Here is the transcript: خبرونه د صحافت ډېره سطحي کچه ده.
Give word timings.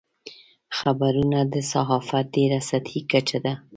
خبرونه 0.77 1.39
د 1.53 1.55
صحافت 1.71 2.25
ډېره 2.35 2.59
سطحي 2.69 3.01
کچه 3.11 3.37
ده. 3.45 3.53